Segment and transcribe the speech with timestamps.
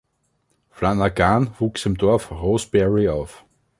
[0.71, 3.45] Flanagan wuchs im Dorf Rosebery auf.